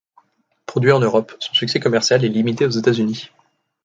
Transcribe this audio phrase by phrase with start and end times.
[0.65, 3.29] Produit en Europe, son succès commercial est limité aux États-Unis.